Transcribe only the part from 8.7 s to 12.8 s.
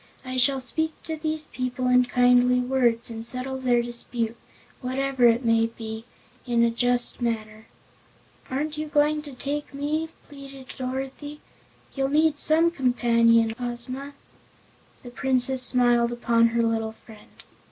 you going to take me?" pleaded Dorothy. "You'll need some